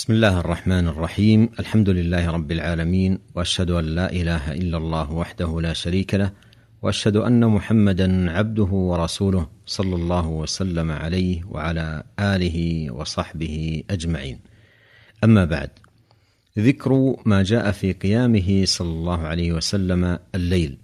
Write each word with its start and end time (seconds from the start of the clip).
بسم 0.00 0.12
الله 0.12 0.40
الرحمن 0.40 0.88
الرحيم 0.88 1.48
الحمد 1.60 1.88
لله 1.88 2.30
رب 2.30 2.52
العالمين 2.52 3.18
واشهد 3.34 3.70
ان 3.70 3.84
لا 3.84 4.12
اله 4.12 4.52
الا 4.52 4.76
الله 4.76 5.12
وحده 5.12 5.60
لا 5.60 5.72
شريك 5.72 6.14
له 6.14 6.32
واشهد 6.82 7.16
ان 7.16 7.46
محمدا 7.46 8.30
عبده 8.30 8.72
ورسوله 8.72 9.48
صلى 9.66 9.94
الله 9.94 10.28
وسلم 10.28 10.90
عليه 10.90 11.44
وعلى 11.44 12.02
اله 12.20 12.90
وصحبه 12.90 13.82
اجمعين 13.90 14.40
اما 15.24 15.44
بعد 15.44 15.70
ذكر 16.58 17.16
ما 17.26 17.42
جاء 17.42 17.70
في 17.70 17.92
قيامه 17.92 18.62
صلى 18.64 18.88
الله 18.90 19.20
عليه 19.20 19.52
وسلم 19.52 20.18
الليل 20.34 20.78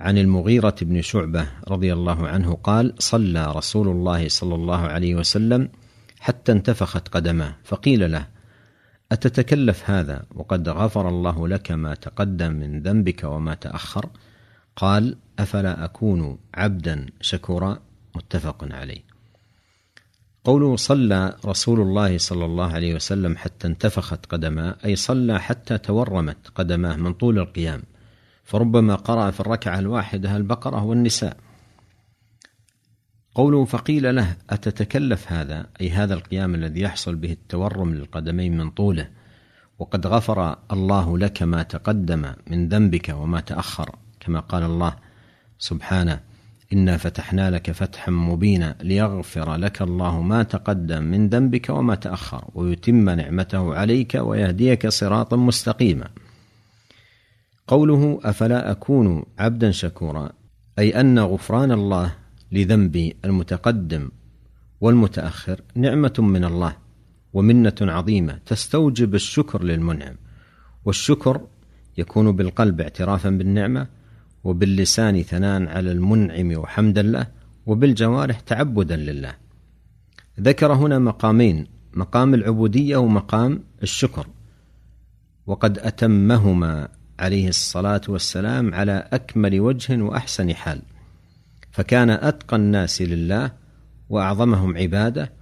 عن 0.00 0.18
المغيرة 0.18 0.76
بن 0.82 1.00
شعبة 1.02 1.48
رضي 1.68 1.92
الله 1.92 2.28
عنه 2.28 2.54
قال 2.54 2.94
صلى 2.98 3.52
رسول 3.56 3.88
الله 3.88 4.28
صلى 4.28 4.54
الله 4.54 4.80
عليه 4.80 5.14
وسلم 5.14 5.68
حتى 6.20 6.52
انتفخت 6.52 7.08
قدماه 7.08 7.56
فقيل 7.64 8.12
له 8.12 8.26
أتتكلف 9.12 9.90
هذا 9.90 10.24
وقد 10.34 10.68
غفر 10.68 11.08
الله 11.08 11.48
لك 11.48 11.70
ما 11.72 11.94
تقدم 11.94 12.52
من 12.52 12.82
ذنبك 12.82 13.24
وما 13.24 13.54
تأخر؟ 13.54 14.10
قال 14.76 15.16
أفلا 15.38 15.84
أكون 15.84 16.38
عبدا 16.54 17.06
شكورا؟ 17.20 17.78
متفق 18.16 18.68
عليه. 18.74 19.08
قوله 20.44 20.76
صلى 20.76 21.36
رسول 21.44 21.80
الله 21.80 22.18
صلى 22.18 22.44
الله 22.44 22.72
عليه 22.72 22.94
وسلم 22.94 23.36
حتى 23.36 23.66
انتفخت 23.66 24.26
قدماه 24.26 24.76
أي 24.84 24.96
صلى 24.96 25.40
حتى 25.40 25.78
تورمت 25.78 26.48
قدماه 26.54 26.96
من 26.96 27.12
طول 27.12 27.38
القيام 27.38 27.82
فربما 28.44 28.94
قرأ 28.94 29.30
في 29.30 29.40
الركعة 29.40 29.78
الواحدة 29.78 30.36
البقرة 30.36 30.84
والنساء. 30.84 31.36
قوله 33.38 33.64
فقيل 33.64 34.14
له 34.14 34.36
أتتكلف 34.50 35.32
هذا؟ 35.32 35.66
أي 35.80 35.90
هذا 35.90 36.14
القيام 36.14 36.54
الذي 36.54 36.80
يحصل 36.80 37.14
به 37.16 37.32
التورم 37.32 37.94
للقدمين 37.94 38.56
من 38.56 38.70
طوله. 38.70 39.08
وقد 39.78 40.06
غفر 40.06 40.58
الله 40.72 41.18
لك 41.18 41.42
ما 41.42 41.62
تقدم 41.62 42.32
من 42.46 42.68
ذنبك 42.68 43.08
وما 43.08 43.40
تأخر 43.40 43.94
كما 44.20 44.40
قال 44.40 44.62
الله 44.62 44.96
سبحانه 45.58 46.20
إنا 46.72 46.96
فتحنا 46.96 47.50
لك 47.50 47.70
فتحا 47.70 48.10
مبينا 48.12 48.76
ليغفر 48.82 49.54
لك 49.54 49.82
الله 49.82 50.22
ما 50.22 50.42
تقدم 50.42 51.02
من 51.02 51.28
ذنبك 51.28 51.70
وما 51.70 51.94
تأخر 51.94 52.44
ويتم 52.54 53.10
نعمته 53.10 53.74
عليك 53.74 54.14
ويهديك 54.14 54.88
صراطا 54.88 55.36
مستقيما. 55.36 56.08
قوله 57.66 58.20
أفلا 58.24 58.70
أكون 58.70 59.24
عبدا 59.38 59.70
شكورا 59.70 60.32
أي 60.78 61.00
أن 61.00 61.18
غفران 61.18 61.72
الله 61.72 62.27
لذنبي 62.52 63.16
المتقدم 63.24 64.10
والمتأخر 64.80 65.60
نعمة 65.74 66.14
من 66.18 66.44
الله 66.44 66.76
ومنة 67.32 67.74
عظيمة 67.80 68.38
تستوجب 68.46 69.14
الشكر 69.14 69.64
للمنعم. 69.64 70.16
والشكر 70.84 71.40
يكون 71.98 72.36
بالقلب 72.36 72.80
اعترافا 72.80 73.30
بالنعمة 73.30 73.86
وباللسان 74.44 75.22
ثناء 75.22 75.68
على 75.68 75.92
المنعم 75.92 76.56
وحمدا 76.56 77.02
له 77.02 77.26
وبالجوارح 77.66 78.40
تعبدا 78.40 78.96
لله. 78.96 79.34
ذكر 80.40 80.72
هنا 80.72 80.98
مقامين 80.98 81.66
مقام 81.94 82.34
العبودية 82.34 82.96
ومقام 82.96 83.62
الشكر. 83.82 84.26
وقد 85.46 85.78
أتمهما 85.78 86.88
عليه 87.18 87.48
الصلاة 87.48 88.00
والسلام 88.08 88.74
على 88.74 89.08
أكمل 89.12 89.60
وجه 89.60 90.02
وأحسن 90.02 90.54
حال. 90.54 90.82
فكان 91.78 92.10
أتقى 92.10 92.56
الناس 92.56 93.02
لله 93.02 93.50
وأعظمهم 94.08 94.76
عباده 94.76 95.32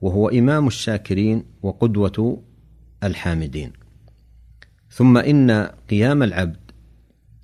وهو 0.00 0.28
إمام 0.28 0.66
الشاكرين 0.66 1.44
وقدوة 1.62 2.42
الحامدين. 3.04 3.72
ثم 4.90 5.18
إن 5.18 5.70
قيام 5.90 6.22
العبد 6.22 6.60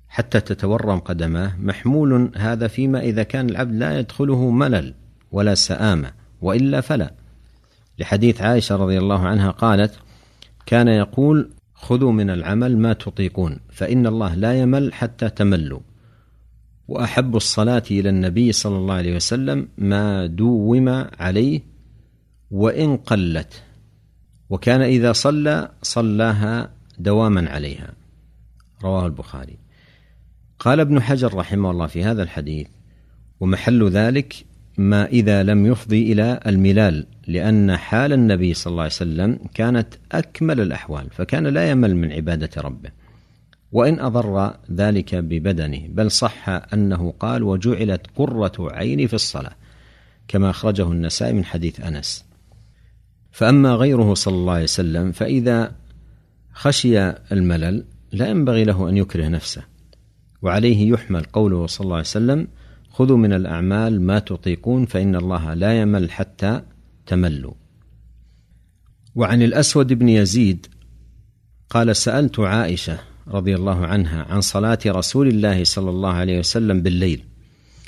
حتى 0.07 0.39
تتورم 0.39 0.99
قدماه 0.99 1.57
محمول 1.59 2.31
هذا 2.35 2.67
فيما 2.67 2.99
إذا 2.99 3.23
كان 3.23 3.49
العبد 3.49 3.75
لا 3.75 3.99
يدخله 3.99 4.49
ملل 4.49 4.93
ولا 5.31 5.55
سآمة 5.55 6.11
وإلا 6.41 6.81
فلا. 6.81 7.13
لحديث 7.99 8.41
عائشة 8.41 8.75
رضي 8.75 8.97
الله 8.97 9.19
عنها 9.27 9.51
قالت 9.51 9.99
كان 10.65 10.87
يقول 10.87 11.49
خذوا 11.73 12.11
من 12.11 12.29
العمل 12.29 12.77
ما 12.77 12.93
تطيقون 12.93 13.59
فإن 13.69 14.07
الله 14.07 14.35
لا 14.35 14.61
يمل 14.61 14.93
حتى 14.93 15.29
تملوا. 15.29 15.79
وأحب 16.91 17.35
الصلاة 17.35 17.83
إلى 17.91 18.09
النبي 18.09 18.51
صلى 18.51 18.77
الله 18.77 18.93
عليه 18.93 19.15
وسلم 19.15 19.67
ما 19.77 20.25
دوم 20.25 20.89
عليه 21.19 21.61
وإن 22.51 22.97
قلت 22.97 23.63
وكان 24.49 24.81
إذا 24.81 25.11
صلى 25.11 25.71
صلاها 25.81 26.69
دواما 26.99 27.49
عليها. 27.49 27.93
رواه 28.83 29.05
البخاري. 29.05 29.57
قال 30.59 30.79
ابن 30.79 31.01
حجر 31.01 31.33
رحمه 31.33 31.71
الله 31.71 31.87
في 31.87 32.03
هذا 32.03 32.23
الحديث 32.23 32.67
ومحل 33.39 33.89
ذلك 33.89 34.45
ما 34.77 35.05
إذا 35.05 35.43
لم 35.43 35.65
يفضي 35.65 36.11
إلى 36.13 36.39
الملال 36.47 37.05
لأن 37.27 37.77
حال 37.77 38.13
النبي 38.13 38.53
صلى 38.53 38.71
الله 38.71 38.83
عليه 38.83 38.93
وسلم 38.93 39.39
كانت 39.53 39.87
أكمل 40.11 40.61
الأحوال 40.61 41.09
فكان 41.11 41.47
لا 41.47 41.69
يمل 41.69 41.95
من 41.95 42.11
عبادة 42.11 42.61
ربه. 42.61 42.91
وإن 43.71 43.99
أضر 43.99 44.53
ذلك 44.71 45.15
ببدنه 45.15 45.87
بل 45.89 46.11
صح 46.11 46.49
أنه 46.49 47.13
قال 47.19 47.43
وجعلت 47.43 48.07
قرة 48.15 48.53
عيني 48.59 49.07
في 49.07 49.13
الصلاة 49.13 49.55
كما 50.27 50.49
أخرجه 50.49 50.91
النسائي 50.91 51.33
من 51.33 51.45
حديث 51.45 51.79
أنس. 51.79 52.25
فأما 53.31 53.75
غيره 53.75 54.13
صلى 54.13 54.35
الله 54.35 54.53
عليه 54.53 54.63
وسلم 54.63 55.11
فإذا 55.11 55.71
خشي 56.53 57.09
الملل 57.09 57.85
لا 58.11 58.29
ينبغي 58.29 58.63
له 58.63 58.89
أن 58.89 58.97
يكره 58.97 59.27
نفسه. 59.27 59.63
وعليه 60.41 60.89
يحمل 60.89 61.23
قوله 61.23 61.67
صلى 61.67 61.85
الله 61.85 61.95
عليه 61.95 62.05
وسلم 62.05 62.47
خذوا 62.89 63.17
من 63.17 63.33
الأعمال 63.33 64.01
ما 64.01 64.19
تطيقون 64.19 64.85
فإن 64.85 65.15
الله 65.15 65.53
لا 65.53 65.81
يمل 65.81 66.11
حتى 66.11 66.61
تملوا. 67.05 67.53
وعن 69.15 69.41
الأسود 69.41 69.93
بن 69.93 70.09
يزيد 70.09 70.67
قال 71.69 71.95
سألت 71.95 72.39
عائشة 72.39 73.10
رضي 73.27 73.55
الله 73.55 73.85
عنها 73.85 74.23
عن 74.23 74.41
صلاة 74.41 74.79
رسول 74.87 75.27
الله 75.27 75.63
صلى 75.63 75.89
الله 75.89 76.13
عليه 76.13 76.39
وسلم 76.39 76.81
بالليل. 76.81 77.23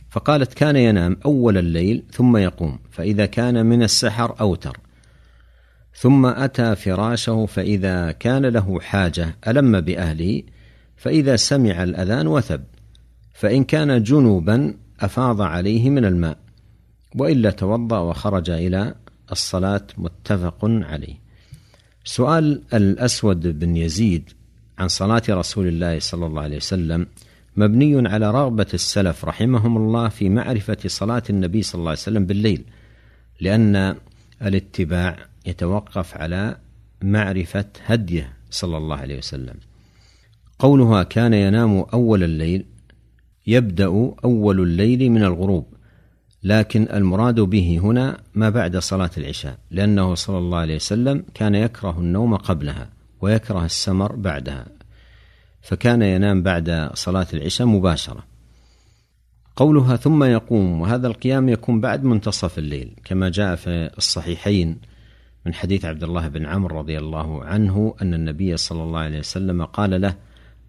فقالت 0.10 0.54
كان 0.54 0.76
ينام 0.76 1.18
أول 1.26 1.58
الليل 1.58 2.04
ثم 2.12 2.38
يقوم 2.38 2.80
فإذا 2.92 3.26
كان 3.26 3.66
من 3.66 3.84
السحر 3.84 4.36
أوتر. 4.42 4.78
ثم 5.96 6.26
أتى 6.26 6.76
فراشه 6.76 7.46
فإذا 7.46 8.12
كان 8.12 8.46
له 8.46 8.80
حاجة 8.80 9.36
ألم 9.48 9.82
بأهله 9.82 10.44
فإذا 10.98 11.36
سمع 11.36 11.84
الأذان 11.84 12.28
وثب. 12.28 12.64
فإن 13.34 13.64
كان 13.64 14.04
جنوبا 14.04 14.76
أفاض 15.00 15.42
عليه 15.42 15.90
من 15.90 16.06
الماء 16.06 16.38
وإلا 17.16 17.52
توضأ 17.52 18.00
وخرج 18.00 18.50
إلى 18.50 18.96
الصلاة 19.32 19.88
متفق 19.98 20.60
عليه. 20.64 21.16
سؤال 22.04 22.62
الأسود 22.74 23.60
بن 23.60 23.78
يزيد 23.78 24.30
عن 24.78 24.88
صلاة 24.88 25.24
رسول 25.30 25.68
الله 25.68 26.00
صلى 26.00 26.26
الله 26.26 26.42
عليه 26.42 26.58
وسلم 26.58 27.08
مبني 27.58 28.08
على 28.08 28.32
رغبة 28.32 28.68
السلف 28.74 29.26
رحمهم 29.26 29.78
الله 29.78 30.10
في 30.10 30.30
معرفة 30.30 30.78
صلاة 30.88 31.24
النبي 31.30 31.62
صلى 31.62 31.80
الله 31.80 31.90
عليه 31.90 32.00
وسلم 32.00 32.26
بالليل 32.26 32.64
لأن 33.42 33.96
الاتباع 34.42 35.18
يتوقف 35.46 36.18
على 36.18 36.58
معرفة 37.02 37.66
هديه 37.86 38.34
صلى 38.50 38.78
الله 38.78 38.96
عليه 38.96 39.18
وسلم. 39.18 39.56
قولها 40.60 41.04
كان 41.04 41.34
ينام 41.34 41.86
أول 41.94 42.24
الليل 42.24 42.66
يبدأ 43.48 44.14
أول 44.26 44.62
الليل 44.62 45.12
من 45.12 45.24
الغروب 45.24 45.66
لكن 46.44 46.88
المراد 46.94 47.40
به 47.40 47.80
هنا 47.84 48.18
ما 48.36 48.50
بعد 48.50 48.78
صلاة 48.78 49.12
العشاء 49.18 49.58
لأنه 49.72 50.16
صلى 50.16 50.38
الله 50.38 50.58
عليه 50.58 50.76
وسلم 50.76 51.24
كان 51.34 51.56
يكره 51.56 52.00
النوم 52.00 52.36
قبلها. 52.36 52.90
ويكره 53.24 53.66
السمر 53.66 54.16
بعدها 54.16 54.66
فكان 55.62 56.02
ينام 56.02 56.44
بعد 56.44 56.90
صلاة 56.94 57.28
العشاء 57.34 57.68
مباشرة. 57.68 58.24
قولها 59.56 59.96
ثم 59.96 60.24
يقوم 60.24 60.82
وهذا 60.82 61.08
القيام 61.08 61.50
يكون 61.50 61.82
بعد 61.82 62.04
منتصف 62.04 62.60
الليل 62.60 62.96
كما 63.06 63.30
جاء 63.30 63.56
في 63.56 63.90
الصحيحين 63.98 64.78
من 65.46 65.54
حديث 65.54 65.86
عبد 65.86 66.04
الله 66.04 66.28
بن 66.28 66.46
عمرو 66.46 66.80
رضي 66.80 66.98
الله 66.98 67.44
عنه 67.44 67.96
أن 68.02 68.14
النبي 68.14 68.58
صلى 68.58 68.84
الله 68.84 69.00
عليه 69.00 69.20
وسلم 69.20 69.66
قال 69.66 70.02
له 70.02 70.16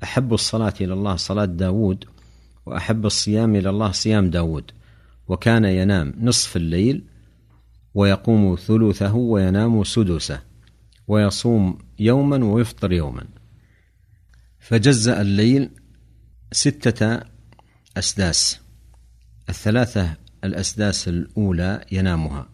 أحب 0.02 0.34
الصلاة 0.34 0.74
إلى 0.80 0.92
الله 0.92 1.16
صلاة 1.16 1.44
داود 1.44 2.04
وأحب 2.66 3.06
الصيام 3.06 3.56
إلى 3.56 3.70
الله 3.70 3.90
صيام 3.90 4.30
داود. 4.30 4.70
وكان 5.28 5.64
ينام 5.64 6.14
نصف 6.20 6.56
الليل 6.56 7.04
ويقوم 7.94 8.56
ثلثه 8.56 9.14
وينام 9.14 9.84
سدسه. 9.84 10.53
ويصوم 11.08 11.78
يوما 11.98 12.44
ويفطر 12.44 12.92
يوما. 12.92 13.26
فجزأ 14.58 15.20
الليل 15.20 15.70
ستة 16.52 17.20
أسداس. 17.96 18.60
الثلاثة 19.48 20.16
الأسداس 20.44 21.08
الأولى 21.08 21.84
ينامها. 21.92 22.48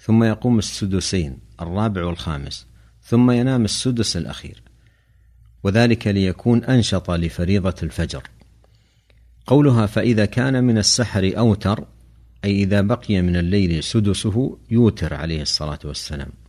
ثم 0.00 0.24
يقوم 0.24 0.58
السدسين 0.58 1.38
الرابع 1.60 2.04
والخامس. 2.04 2.66
ثم 3.02 3.30
ينام 3.30 3.64
السدس 3.64 4.16
الأخير. 4.16 4.62
وذلك 5.62 6.06
ليكون 6.06 6.64
أنشط 6.64 7.10
لفريضة 7.10 7.74
الفجر. 7.82 8.22
قولها 9.46 9.86
فإذا 9.86 10.24
كان 10.24 10.64
من 10.64 10.78
السحر 10.78 11.32
أوتر 11.38 11.86
أي 12.44 12.62
إذا 12.62 12.80
بقي 12.80 13.22
من 13.22 13.36
الليل 13.36 13.84
سدسه 13.84 14.58
يوتر 14.70 15.14
عليه 15.14 15.42
الصلاة 15.42 15.78
والسلام. 15.84 16.41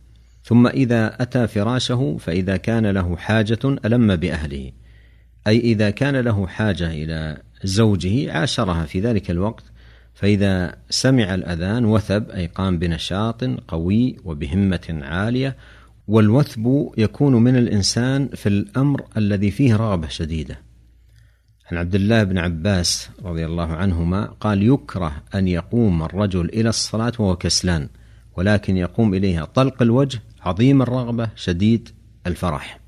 ثم 0.44 0.66
إذا 0.66 1.22
أتى 1.22 1.46
فراشه 1.46 2.16
فإذا 2.20 2.56
كان 2.56 2.86
له 2.86 3.16
حاجة 3.16 3.58
ألم 3.64 4.16
بأهله. 4.16 4.72
أي 5.46 5.60
إذا 5.60 5.90
كان 5.90 6.16
له 6.16 6.46
حاجة 6.46 6.90
إلى 6.90 7.38
زوجه 7.64 8.32
عاشرها 8.32 8.84
في 8.84 9.00
ذلك 9.00 9.30
الوقت 9.30 9.64
فإذا 10.14 10.76
سمع 10.90 11.34
الأذان 11.34 11.84
وثب 11.84 12.30
أي 12.30 12.46
قام 12.46 12.78
بنشاط 12.78 13.44
قوي 13.44 14.16
وبهمة 14.24 15.00
عالية 15.02 15.56
والوثب 16.08 16.90
يكون 16.98 17.34
من 17.34 17.56
الإنسان 17.56 18.28
في 18.28 18.48
الأمر 18.48 19.02
الذي 19.16 19.50
فيه 19.50 19.76
رغبة 19.76 20.08
شديدة. 20.08 20.58
عن 21.72 21.76
عبد 21.76 21.94
الله 21.94 22.24
بن 22.24 22.38
عباس 22.38 23.10
رضي 23.24 23.46
الله 23.46 23.72
عنهما 23.72 24.24
قال 24.24 24.62
يكره 24.62 25.22
أن 25.34 25.48
يقوم 25.48 26.02
الرجل 26.02 26.44
إلى 26.44 26.68
الصلاة 26.68 27.12
وهو 27.18 27.36
كسلان 27.36 27.88
ولكن 28.36 28.76
يقوم 28.76 29.14
إليها 29.14 29.44
طلق 29.44 29.82
الوجه 29.82 30.20
عظيم 30.44 30.82
الرغبة 30.82 31.28
شديد 31.36 31.88
الفرح. 32.26 32.80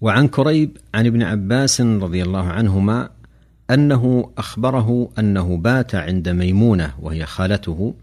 وعن 0.00 0.28
كريب 0.28 0.76
عن 0.94 1.06
ابن 1.06 1.22
عباس 1.22 1.80
رضي 1.80 2.22
الله 2.22 2.46
عنهما 2.46 3.10
أنه 3.70 4.32
أخبره 4.38 5.10
أنه 5.18 5.56
بات 5.56 5.94
عند 5.94 6.28
ميمونة 6.28 6.94
وهي 6.98 7.26
خالته 7.26 7.94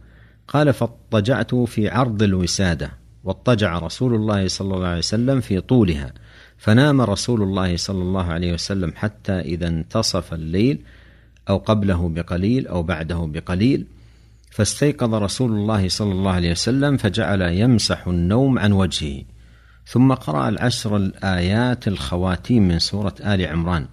قال 0.47 0.73
فاضطجعت 0.73 1.55
في 1.55 1.89
عرض 1.89 2.23
الوسادة 2.23 2.91
واضطجع 3.23 3.79
رسول 3.79 4.15
الله 4.15 4.47
صلى 4.47 4.75
الله 4.75 4.87
عليه 4.87 4.97
وسلم 4.97 5.41
في 5.41 5.61
طولها 5.61 6.13
فنام 6.57 7.01
رسول 7.01 7.43
الله 7.43 7.77
صلى 7.77 8.01
الله 8.01 8.23
عليه 8.23 8.53
وسلم 8.53 8.93
حتى 8.95 9.39
إذا 9.39 9.67
انتصف 9.67 10.33
الليل 10.33 10.79
أو 11.49 11.57
قبله 11.57 12.09
بقليل 12.09 12.67
أو 12.67 12.83
بعده 12.83 13.29
بقليل 13.33 13.85
فاستيقظ 14.53 15.13
رسول 15.13 15.51
الله 15.51 15.89
صلى 15.89 16.11
الله 16.11 16.31
عليه 16.31 16.51
وسلم 16.51 16.97
فجعل 16.97 17.41
يمسح 17.41 18.07
النوم 18.07 18.59
عن 18.59 18.71
وجهه 18.71 19.23
ثم 19.85 20.13
قرأ 20.13 20.49
العشر 20.49 20.97
الآيات 20.97 21.87
الخواتيم 21.87 22.67
من 22.67 22.79
سورة 22.79 23.15
آل 23.25 23.45
عمران 23.47 23.85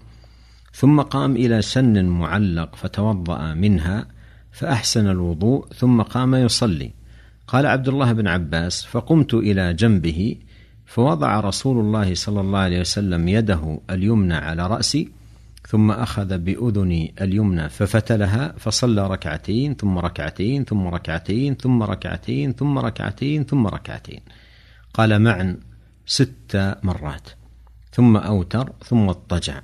ثم 0.72 1.00
قام 1.00 1.36
إلى 1.36 1.62
سن 1.62 2.04
معلق 2.04 2.76
فتوضأ 2.76 3.54
منها 3.54 4.06
فأحسن 4.52 5.10
الوضوء 5.10 5.66
ثم 5.74 6.02
قام 6.02 6.34
يصلي. 6.34 6.90
قال 7.46 7.66
عبد 7.66 7.88
الله 7.88 8.12
بن 8.12 8.28
عباس 8.28 8.84
فقمت 8.84 9.34
إلى 9.34 9.74
جنبه 9.74 10.36
فوضع 10.86 11.40
رسول 11.40 11.80
الله 11.80 12.14
صلى 12.14 12.40
الله 12.40 12.58
عليه 12.58 12.80
وسلم 12.80 13.28
يده 13.28 13.80
اليمنى 13.90 14.34
على 14.34 14.66
رأسي 14.66 15.08
ثم 15.68 15.90
أخذ 15.90 16.38
بأذني 16.38 17.14
اليمنى 17.20 17.68
ففتلها 17.68 18.54
فصلى 18.58 19.06
ركعتين 19.06 19.74
ثم 19.74 19.98
ركعتين 19.98 20.64
ثم 20.64 20.88
ركعتين 20.88 21.54
ثم 21.54 21.82
ركعتين 21.82 22.52
ثم 22.52 22.78
ركعتين 22.78 23.44
ثم 23.44 23.66
ركعتين. 23.66 24.20
قال 24.94 25.22
معا 25.22 25.56
ست 26.06 26.76
مرات. 26.82 27.28
ثم 27.92 28.16
أوتر 28.16 28.72
ثم 28.84 29.08
اضطجع. 29.08 29.60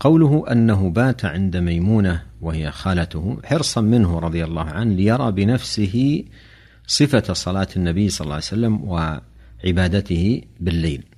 قوله 0.00 0.44
أنه 0.52 0.90
بات 0.90 1.24
عند 1.24 1.56
ميمونة 1.56 2.22
وهي 2.40 2.70
خالته 2.70 3.38
حرصا 3.44 3.80
منه 3.80 4.18
رضي 4.18 4.44
الله 4.44 4.64
عنه 4.64 4.94
ليرى 4.94 5.32
بنفسه 5.32 6.24
صفة 6.86 7.32
صلاة 7.32 7.68
النبي 7.76 8.08
صلى 8.08 8.24
الله 8.24 8.34
عليه 8.34 8.44
وسلم 8.44 8.84
وعبادته 8.84 10.42
بالليل. 10.60 11.11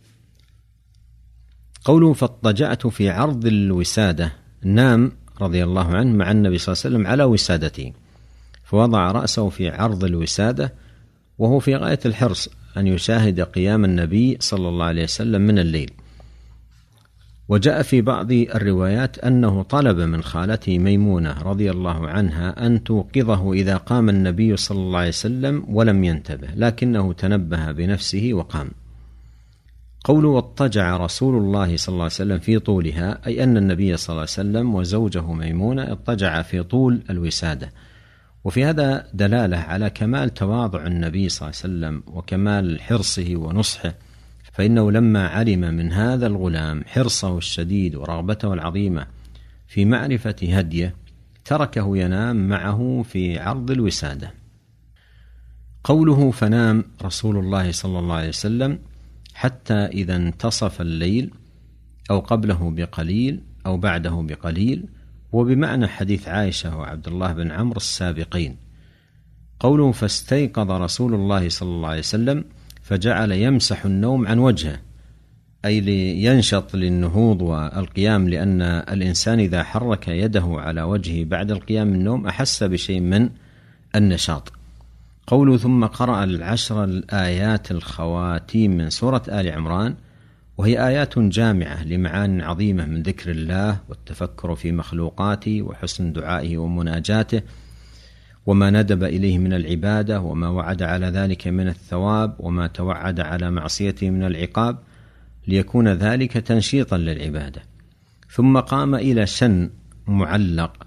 قوله 1.85 2.13
فاضطجعت 2.13 2.87
في 2.87 3.11
عرض 3.11 3.47
الوسادة. 3.47 4.33
نام 4.63 5.13
رضي 5.41 5.65
الله 5.65 5.97
عنه 5.97 6.17
مع 6.17 6.31
النبي 6.31 6.59
صلى 6.59 6.73
الله 6.73 6.83
عليه 6.85 6.97
وسلم 6.97 7.07
على 7.07 7.25
وسادته. 7.25 7.93
فوضع 8.65 9.11
رأسه 9.11 9.49
في 9.49 9.69
عرض 9.69 10.05
الوسادة 10.05 10.73
وهو 11.39 11.59
في 11.59 11.77
غاية 11.77 11.99
الحرص 12.07 12.49
أن 12.77 12.87
يشاهد 12.87 13.41
قيام 13.41 13.85
النبي 13.85 14.37
صلى 14.41 14.69
الله 14.69 14.85
عليه 14.85 15.05
وسلم 15.05 15.43
من 15.43 15.59
الليل. 15.59 15.91
وجاء 17.49 17.83
في 17.83 18.01
بعض 18.01 18.33
الروايات 18.33 19.19
أنه 19.19 19.63
طلب 19.63 20.01
من 20.01 20.23
خالته 20.23 20.79
ميمونة 20.79 21.43
رضي 21.43 21.71
الله 21.71 22.09
عنها 22.09 22.67
أن 22.67 22.85
توقظه 22.85 23.53
إذا 23.53 23.77
قام 23.77 24.09
النبي 24.09 24.57
صلى 24.57 24.79
الله 24.79 24.99
عليه 24.99 25.09
وسلم 25.09 25.65
ولم 25.69 26.05
ينتبه 26.05 26.49
لكنه 26.57 27.13
تنبه 27.13 27.73
بنفسه 27.73 28.31
وقام. 28.33 28.71
قول 30.05 30.25
واضطجع 30.25 30.97
رسول 30.97 31.37
الله 31.37 31.77
صلى 31.77 31.93
الله 31.93 32.05
عليه 32.05 32.15
وسلم 32.15 32.39
في 32.39 32.59
طولها 32.59 33.27
أي 33.27 33.45
أن 33.45 33.57
النبي 33.57 33.97
صلى 33.97 34.09
الله 34.09 34.21
عليه 34.21 34.31
وسلم 34.31 34.75
وزوجه 34.75 35.33
ميمونة 35.33 35.93
اضطجع 35.93 36.43
في 36.43 36.63
طول 36.63 37.03
الوسادة. 37.11 37.73
وفي 38.45 38.65
هذا 38.65 39.07
دلالة 39.15 39.57
على 39.57 39.91
كمال 39.91 40.35
تواضع 40.35 40.87
النبي 40.87 41.29
صلى 41.29 41.49
الله 41.49 41.61
عليه 41.65 41.75
وسلم 41.75 42.17
وكمال 42.17 42.81
حرصه 42.81 43.37
ونصحه 43.37 43.95
فإنه 44.53 44.91
لما 44.91 45.29
علم 45.29 45.61
من 45.61 45.93
هذا 45.93 46.27
الغلام 46.27 46.85
حرصه 46.87 47.39
الشديد 47.39 47.95
ورغبته 47.95 48.53
العظيمة 48.53 49.07
في 49.67 49.85
معرفة 49.85 50.37
هديه 50.43 50.95
تركه 51.45 51.97
ينام 51.97 52.49
معه 52.49 53.05
في 53.09 53.39
عرض 53.39 53.71
الوسادة. 53.71 54.35
قوله 55.85 56.31
فنام 56.31 56.85
رسول 57.03 57.37
الله 57.37 57.73
صلى 57.73 57.99
الله 57.99 58.15
عليه 58.15 58.29
وسلم 58.29 58.79
حتى 59.35 59.75
إذا 59.75 60.17
انتصف 60.17 60.81
الليل 60.81 61.31
أو 62.11 62.21
قبله 62.21 62.71
بقليل 62.71 63.41
أو 63.67 63.77
بعده 63.77 64.27
بقليل 64.29 64.85
وبمعنى 65.33 65.89
حديث 65.89 66.29
عائشة 66.29 66.77
وعبد 66.77 67.09
الله 67.09 67.33
بن 67.33 67.51
عمرو 67.51 67.77
السابقين. 67.77 68.57
قوله 69.61 69.93
فاستيقظ 69.93 70.71
رسول 70.71 71.15
الله 71.15 71.49
صلى 71.49 71.69
الله 71.69 71.89
عليه 71.89 71.99
وسلم 71.99 72.45
فجعل 72.83 73.33
يمسح 73.33 73.85
النوم 73.85 74.27
عن 74.27 74.39
وجهه. 74.39 74.81
أي 75.65 75.81
لينشط 75.81 76.77
للنهوض 76.77 77.43
والقيام 77.43 78.29
لأن 78.29 78.63
الإنسان 78.63 79.41
إذا 79.41 79.63
حرك 79.63 80.09
يده 80.09 80.47
على 80.49 80.83
وجهه 80.83 81.25
بعد 81.25 81.51
القيام 81.51 81.87
من 81.87 81.95
النوم 81.95 82.27
أحس 82.27 82.63
بشيء 82.63 83.01
من 83.01 83.31
النشاط. 83.95 84.53
قوله 85.27 85.57
ثم 85.57 85.85
قرأ 85.85 86.25
العشر 86.25 86.85
الآيات 86.85 87.71
الخواتيم 87.71 88.77
من 88.77 88.91
سورة 88.91 89.23
آل 89.29 89.53
عمران 89.53 89.95
وهي 90.59 90.87
آيات 90.87 91.19
جامعة 91.19 91.85
لمعان 91.85 92.41
عظيمة 92.41 92.87
من 92.87 93.03
ذكر 93.03 93.31
الله 93.31 93.81
والتفكر 93.89 94.55
في 94.55 94.73
مخلوقاته 94.73 95.63
وحسن 95.63 96.13
دعائه 96.13 96.59
ومناجاته 96.59 97.43
وما 98.47 98.71
ندب 98.71 99.05
إليه 99.05 99.39
من 99.39 99.53
العبادة 99.53 100.21
وما 100.21 100.49
وعد 100.49 100.83
على 100.83 101.07
ذلك 101.07 101.49
من 101.49 101.69
الثواب 101.69 102.37
وما 102.39 102.67
توعد 102.67 103.21
على 103.21 103.51
معصيته 103.51 104.11
من 104.11 104.25
العقاب 104.25 104.79
ليكون 105.47 105.89
ذلك 105.89 106.33
تنشيطا 106.33 106.97
للعبادة. 106.97 107.63
ثم 108.31 108.59
قام 108.59 108.95
إلى 108.95 109.27
شن 109.27 109.71
معلق 110.07 110.87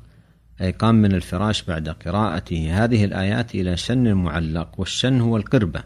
أي 0.62 0.72
قام 0.72 0.96
من 0.96 1.14
الفراش 1.14 1.64
بعد 1.64 1.90
قراءته 1.90 2.84
هذه 2.84 3.06
الآيات 3.06 3.56
إلى 3.56 3.78
شن 3.78 4.14
معلق 4.14 4.80
والشن 4.80 5.22
هو 5.22 5.38
القربة 5.38 5.84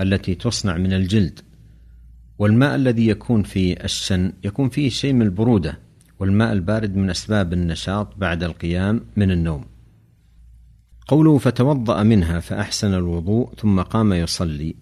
التي 0.00 0.34
تصنع 0.34 0.76
من 0.76 0.92
الجلد. 0.92 1.40
والماء 2.38 2.74
الذي 2.74 3.08
يكون 3.08 3.42
في 3.42 3.84
الشن 3.84 4.32
يكون 4.44 4.68
فيه 4.68 4.88
شيء 4.88 5.12
من 5.12 5.22
البرودة 5.22 5.78
والماء 6.18 6.52
البارد 6.52 6.96
من 6.96 7.10
أسباب 7.10 7.52
النشاط 7.52 8.16
بعد 8.16 8.42
القيام 8.42 9.00
من 9.16 9.30
النوم. 9.30 9.64
قوله 11.08 11.38
فتوضأ 11.38 12.02
منها 12.02 12.40
فأحسن 12.40 12.94
الوضوء 12.94 13.54
ثم 13.54 13.80
قام 13.80 14.12
يصلي. 14.12 14.74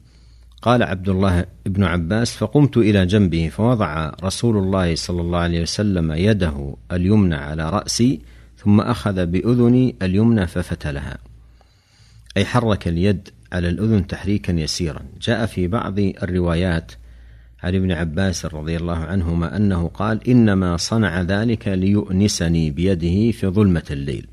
قال 0.62 0.82
عبد 0.82 1.08
الله 1.08 1.44
بن 1.66 1.84
عباس 1.84 2.36
فقمت 2.36 2.76
إلى 2.76 3.06
جنبه 3.06 3.48
فوضع 3.48 4.12
رسول 4.24 4.56
الله 4.56 4.94
صلى 4.94 5.20
الله 5.20 5.38
عليه 5.38 5.62
وسلم 5.62 6.12
يده 6.12 6.76
اليمنى 6.92 7.34
على 7.34 7.70
رأسي 7.70 8.20
ثم 8.64 8.80
أخذ 8.80 9.26
بأذني 9.26 9.94
اليمنى 10.02 10.46
ففتلها. 10.46 11.18
أي 12.36 12.44
حرك 12.44 12.88
اليد 12.88 13.28
على 13.52 13.68
الأذن 13.68 14.06
تحريكا 14.06 14.52
يسيرا. 14.52 15.02
جاء 15.22 15.46
في 15.46 15.66
بعض 15.66 15.98
الروايات 15.98 16.92
عن 17.62 17.74
ابن 17.74 17.92
عباس 17.92 18.46
رضي 18.46 18.76
الله 18.76 18.96
عنهما 18.96 19.56
أنه 19.56 19.88
قال 19.88 20.28
إنما 20.28 20.76
صنع 20.76 21.20
ذلك 21.20 21.68
ليؤنسني 21.68 22.70
بيده 22.70 23.38
في 23.38 23.46
ظلمة 23.46 23.84
الليل. 23.90 24.26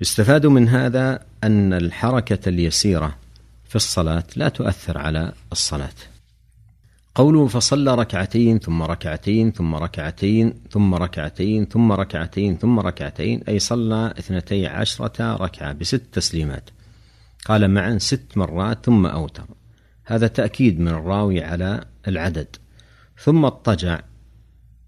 يستفاد 0.00 0.46
من 0.46 0.68
هذا 0.68 1.24
أن 1.44 1.72
الحركة 1.72 2.48
اليسيرة 2.48 3.16
في 3.68 3.76
الصلاة 3.76 4.24
لا 4.36 4.48
تؤثر 4.48 4.98
على 4.98 5.32
الصلاة. 5.52 6.11
قوله 7.14 7.46
فصلى 7.46 7.94
ركعتين 7.94 8.58
ثم 8.58 8.82
ركعتين 8.82 9.52
ثم 9.52 9.74
ركعتين 9.74 10.54
ثم 10.70 10.94
ركعتين 10.94 11.66
ثم 11.66 11.92
ركعتين 11.92 12.56
ثم 12.56 12.80
ركعتين 12.80 13.42
أي 13.48 13.58
صلى 13.58 14.14
اثنتي 14.18 14.66
عشرة 14.66 15.36
ركعة 15.36 15.72
بست 15.72 16.02
تسليمات. 16.12 16.70
قال 17.44 17.68
معا 17.68 17.98
ست 17.98 18.36
مرات 18.36 18.86
ثم 18.86 19.06
أوتر. 19.06 19.44
هذا 20.04 20.26
تأكيد 20.26 20.80
من 20.80 20.88
الراوي 20.88 21.44
على 21.44 21.84
العدد. 22.08 22.56
ثم 23.18 23.44
اضطجع. 23.44 24.00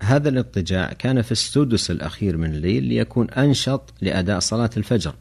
هذا 0.02 0.28
الاضطجاع 0.28 0.93
كان 0.93 1.23
في 1.23 1.33
السدس 1.33 1.90
الأخير 1.90 2.37
من 2.37 2.54
الليل 2.54 2.83
ليكون 2.85 3.31
أنشط 3.31 3.95
لأداء 4.00 4.38
صلاة 4.38 4.71
الفجر. 4.76 5.14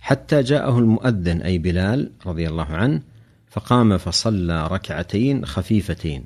حتى 0.00 0.42
جاءه 0.42 0.78
المؤذن 0.78 1.42
أي 1.42 1.58
بلال 1.58 2.12
رضي 2.26 2.48
الله 2.48 2.64
عنه 2.64 3.02
فقام 3.50 3.98
فصلى 3.98 4.66
ركعتين 4.66 5.46
خفيفتين 5.46 6.24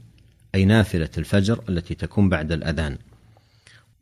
أي 0.54 0.64
نافلة 0.64 1.10
الفجر 1.18 1.64
التي 1.68 1.94
تكون 1.94 2.28
بعد 2.28 2.52
الأذان. 2.52 2.98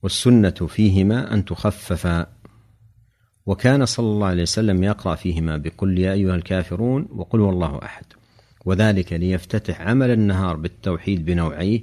والسنة 0.03 0.51
فيهما 0.51 1.35
أن 1.35 1.45
تخففا 1.45 2.27
وكان 3.47 3.87
صلى 3.87 4.07
الله 4.07 4.27
عليه 4.27 4.43
وسلم 4.43 4.85
يقرأ 4.85 5.15
فيهما 5.15 5.57
بقل 5.57 5.99
يا 5.99 6.13
أيها 6.13 6.35
الكافرون 6.35 7.09
وقل 7.11 7.41
والله 7.41 7.81
أحد. 7.83 8.05
وذلك 8.65 9.13
ليفتتح 9.13 9.81
عمل 9.81 10.11
النهار 10.11 10.57
بالتوحيد 10.57 11.25
بنوعيه 11.25 11.81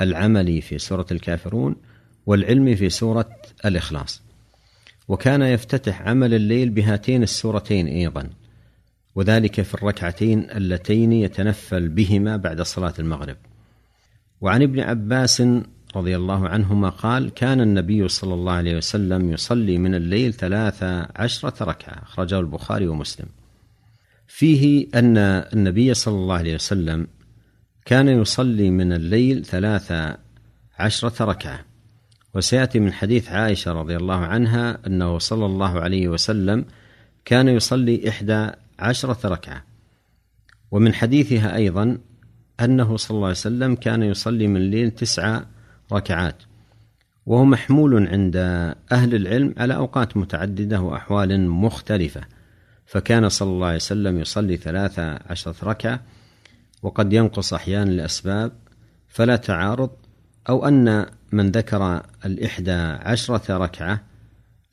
العملي 0.00 0.60
في 0.60 0.78
سورة 0.78 1.06
الكافرون 1.10 1.76
والعلمي 2.26 2.76
في 2.76 2.90
سورة 2.90 3.36
الإخلاص. 3.64 4.22
وكان 5.08 5.42
يفتتح 5.42 6.02
عمل 6.02 6.34
الليل 6.34 6.70
بهاتين 6.70 7.22
السورتين 7.22 7.86
أيضا. 7.86 8.30
وذلك 9.14 9.62
في 9.62 9.74
الركعتين 9.74 10.50
اللتين 10.50 11.12
يتنفل 11.12 11.88
بهما 11.88 12.36
بعد 12.36 12.62
صلاة 12.62 12.94
المغرب. 12.98 13.36
وعن 14.40 14.62
ابن 14.62 14.80
عباس 14.80 15.42
رضي 15.96 16.16
الله 16.16 16.48
عنهما 16.48 16.88
قال 16.88 17.30
كان 17.30 17.60
النبي 17.60 18.08
صلى 18.08 18.34
الله 18.34 18.52
عليه 18.52 18.76
وسلم 18.76 19.32
يصلي 19.32 19.78
من 19.78 19.94
الليل 19.94 20.32
ثلاث 20.32 20.82
عشرة 21.16 21.64
ركعة. 21.64 22.02
أخرجه 22.02 22.40
البخاري 22.40 22.86
ومسلم. 22.86 23.26
فيه 24.26 24.86
أن 24.94 25.18
النبي 25.18 25.94
صلى 25.94 26.14
الله 26.14 26.34
عليه 26.34 26.54
وسلم 26.54 27.06
كان 27.84 28.08
يصلي 28.08 28.70
من 28.70 28.92
الليل 28.92 29.44
ثلاث 29.44 29.92
عشرة 30.78 31.24
ركعة. 31.24 31.64
وسيأتي 32.34 32.80
من 32.80 32.92
حديث 32.92 33.28
عائشة 33.28 33.72
رضي 33.72 33.96
الله 33.96 34.16
عنها 34.16 34.78
أنه 34.86 35.18
صلى 35.18 35.46
الله 35.46 35.80
عليه 35.80 36.08
وسلم 36.08 36.64
كان 37.24 37.48
يصلي 37.48 38.08
إحدى 38.08 38.50
عشرة 38.78 39.28
ركعة. 39.28 39.64
ومن 40.70 40.94
حديثها 40.94 41.56
أيضا 41.56 41.98
أنه 42.60 42.96
صلى 42.96 43.14
الله 43.14 43.26
عليه 43.26 43.36
وسلم 43.36 43.74
كان 43.74 44.02
يصلي 44.02 44.46
من 44.46 44.56
الليل 44.56 44.90
تسع 44.90 45.42
ركعات. 45.92 46.42
وهو 47.26 47.44
محمول 47.44 48.08
عند 48.08 48.36
أهل 48.92 49.14
العلم 49.14 49.54
على 49.58 49.74
أوقات 49.74 50.16
متعددة 50.16 50.80
وأحوال 50.80 51.50
مختلفة. 51.50 52.20
فكان 52.86 53.28
صلى 53.28 53.50
الله 53.50 53.66
عليه 53.66 53.76
وسلم 53.76 54.18
يصلي 54.18 54.56
ثلاث 54.56 54.98
عشرة 54.98 55.54
ركعة 55.62 56.00
وقد 56.82 57.12
ينقص 57.12 57.54
أحيانا 57.54 57.90
لأسباب 57.90 58.52
فلا 59.08 59.36
تعارض 59.36 59.90
أو 60.48 60.68
أن 60.68 61.06
من 61.32 61.50
ذكر 61.50 62.02
الإحدى 62.24 62.72
عشرة 63.02 63.56
ركعة 63.56 64.02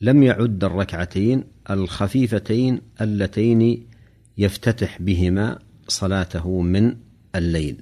لم 0.00 0.22
يعد 0.22 0.64
الركعتين 0.64 1.44
الخفيفتين 1.70 2.80
اللتين 3.00 3.86
يفتتح 4.38 5.02
بهما 5.02 5.58
صلاته 5.88 6.60
من 6.60 6.96
الليل. 7.34 7.76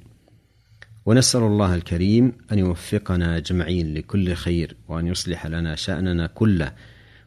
ونسأل 1.07 1.43
الله 1.43 1.75
الكريم 1.75 2.33
أن 2.53 2.59
يوفقنا 2.59 3.37
أجمعين 3.37 3.95
لكل 3.95 4.35
خير 4.35 4.77
وأن 4.89 5.07
يصلح 5.07 5.47
لنا 5.47 5.75
شأننا 5.75 6.27
كله 6.27 6.73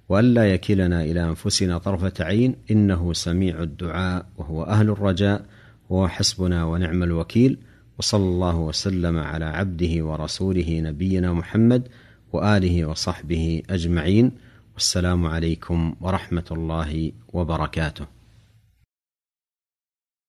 وألا 0.09 0.53
يكلنا 0.53 1.03
إلى 1.03 1.23
أنفسنا 1.23 1.77
طرفة 1.77 2.13
عين. 2.19 2.55
إنه 2.71 3.13
سميع 3.13 3.63
الدعاء 3.63 4.25
وهو 4.37 4.63
أهل 4.63 4.89
الرجاء 4.89 5.45
وهو 5.89 6.07
حسبنا 6.07 6.65
ونعم 6.65 7.03
الوكيل. 7.03 7.57
وصلى 7.99 8.23
الله 8.23 8.55
وسلم 8.55 9.17
على 9.17 9.45
عبده 9.45 10.05
ورسوله 10.05 10.79
نبينا 10.79 11.33
محمد 11.33 11.87
وآله 12.33 12.85
وصحبه 12.85 13.63
أجمعين. 13.69 14.31
والسلام 14.73 15.25
عليكم 15.25 15.95
ورحمة 16.01 16.45
الله 16.51 17.11
وبركاته. 17.33 18.22